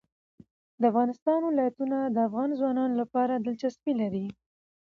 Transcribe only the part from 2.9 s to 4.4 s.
لپاره دلچسپي لري.